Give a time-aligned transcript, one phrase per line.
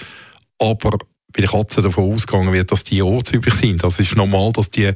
[0.59, 0.97] aber
[1.33, 3.83] bei den Katzen davon ausgegangen wird, dass die ortsüblich sind.
[3.83, 4.91] Also es ist normal, dass die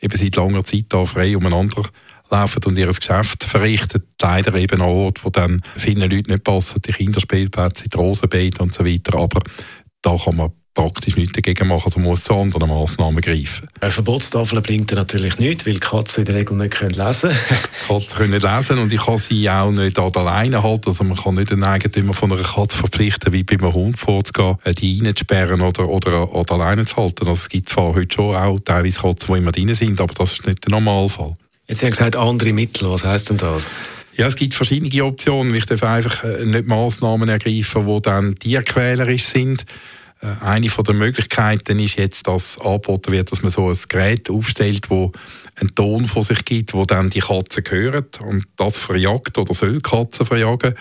[0.00, 1.82] eben seit langer Zeit da frei umeinander
[2.30, 4.02] laufen und ihr Geschäft verrichten.
[4.20, 8.72] Leider eben an Orten, wo dann vielen Leuten nicht passen, die Kinderspielplätze, die Rosenbeete und
[8.72, 9.16] so weiter.
[9.16, 9.40] Aber
[10.02, 13.68] da kann man praktisch nichts dagegen machen, also muss zu anderen Massnahmen greifen.
[13.80, 17.60] Eine Verbotstafel bringt natürlich nichts, weil die Katzen in der Regel nicht können lesen können.
[17.88, 20.90] Katzen können lesen und ich kann sie auch nicht alleine halten.
[20.90, 24.58] Also man kann nicht einen Eigentümer von einer Katze verpflichten, wie bei einem Hund vorzugehen,
[24.64, 27.26] äh, die reinzusperren oder, oder, oder alleine zu halten.
[27.26, 30.34] Also es gibt zwar heute schon auch teilweise Katzen, die immer drin sind, aber das
[30.34, 31.36] ist nicht der Normalfall.
[31.66, 32.88] Jetzt haben gesagt, andere Mittel.
[32.90, 33.76] Was heisst denn das?
[34.16, 35.54] Ja, es gibt verschiedene Optionen.
[35.54, 39.66] Ich darf einfach äh, nicht Massnahmen ergreifen, die dann tierquälerisch sind.
[40.20, 44.88] Äh, eine der Möglichkeiten ist jetzt, dass angeboten wird, dass man so ein Gerät aufstellt,
[44.88, 45.12] wo
[45.56, 49.80] einen Ton von sich gibt, wo dann die Katzen hören und das verjagt oder soll
[49.80, 50.74] Katzen verjagen.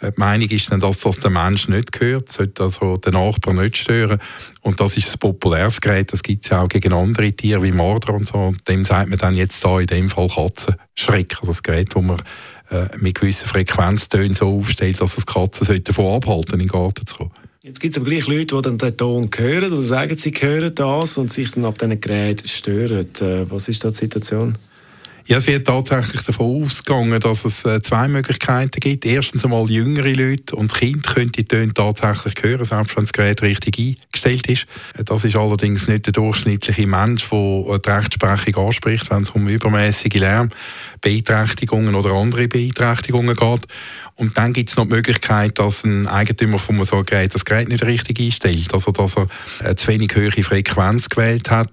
[0.00, 3.56] Äh, die Meinung ist dann, dass das der Mensch nicht gehört, sollte also den Nachbarn
[3.56, 4.20] nicht stören.
[4.62, 7.72] Und das ist ein populäres Gerät, das gibt es ja auch gegen andere Tiere wie
[7.72, 8.38] Marder und so.
[8.38, 12.02] Und dem sagt man dann jetzt da in dem Fall Katzenschreck, also das Gerät, wo
[12.02, 12.20] man
[12.70, 17.16] äh, mit gewissen Frequenztönen so aufstellt, dass es Katzen davon abhalten, in den Garten zu
[17.16, 17.32] kommen.
[17.64, 20.74] Jetzt gibt es aber gleich Leute, die dann den Ton hören oder sagen, sie hören
[20.74, 23.06] das und sich dann ab diesen Geräten stören.
[23.20, 24.58] Äh, was ist da die Situation?
[25.26, 29.06] Ja, es wird tatsächlich davon ausgegangen, dass es äh, zwei Möglichkeiten gibt.
[29.06, 33.40] Erstens einmal jüngere Leute und Kinder können die Töne tatsächlich hören, selbst wenn das Gerät
[33.42, 34.66] richtig eingestellt ist.
[34.98, 39.46] Äh, das ist allerdings nicht der durchschnittliche Mensch, der die Rechtsprechung anspricht, wenn es um
[39.46, 43.66] übermäßige Lärmbeeinträchtigungen oder andere Beeinträchtigungen geht.
[44.16, 47.44] Und dann gibt es noch die Möglichkeit, dass ein Eigentümer von so einem Gerät das
[47.44, 48.72] Gerät nicht richtig einstellt.
[48.74, 49.26] Also, dass er
[49.60, 51.70] eine zu wenig hohe Frequenz gewählt hat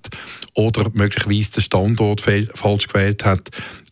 [0.54, 3.39] oder möglicherweise den Standort falsch gewählt hat.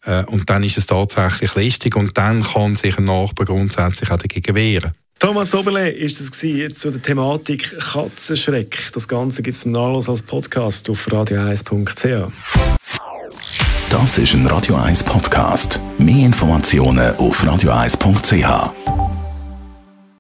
[0.06, 4.18] Äh, und dann ist es tatsächlich lästig und dann kann sich ein Nachbar grundsätzlich auch
[4.18, 4.92] dagegen wehren.
[5.20, 8.78] Thomas Oberle ist das jetzt zu der Thematik Katzenschreck.
[8.94, 12.32] Das Ganze gibt es zum Nachlass als Podcast auf radio1.ch.
[13.90, 15.80] Das ist ein Radio 1 Podcast.
[15.98, 18.97] Mehr Informationen auf radio1.ch.